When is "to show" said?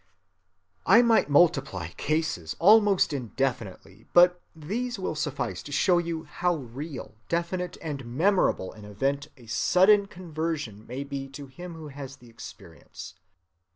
5.61-5.99